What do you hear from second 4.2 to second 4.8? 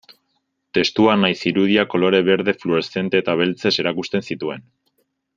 zituen.